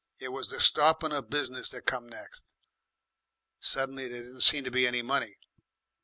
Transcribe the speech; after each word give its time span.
"It 0.19 0.29
was 0.29 0.49
the 0.49 0.59
stoppin' 0.59 1.11
of 1.11 1.29
business 1.29 1.75
come 1.85 2.09
next. 2.09 2.43
Suddenly 3.59 4.07
there 4.07 4.23
didn't 4.23 4.41
seem 4.41 4.63
to 4.63 4.71
be 4.71 4.87
any 4.87 5.03
money. 5.03 5.37